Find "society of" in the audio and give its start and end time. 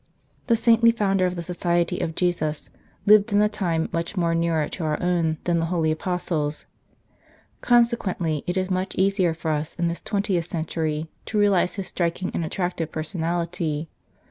1.43-2.15